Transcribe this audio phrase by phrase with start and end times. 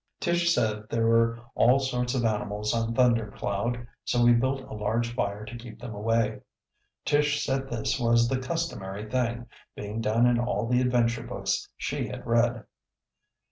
[0.19, 4.73] Tish said there were all sorts of animals on Thunder Cloud, so we built a
[4.73, 6.39] large fire to keep them away.
[7.05, 9.45] Tish said this was the customary thing,
[9.75, 12.63] being done in all the adventure books she had read.